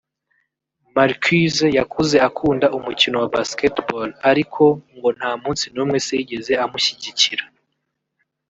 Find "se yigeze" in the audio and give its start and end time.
6.05-6.53